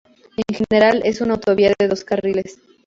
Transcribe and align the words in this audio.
En 0.47 0.55
general, 0.55 1.03
es 1.05 1.21
una 1.21 1.33
autovía 1.35 1.75
de 1.79 1.87
dos 1.87 2.03
carriles. 2.03 2.57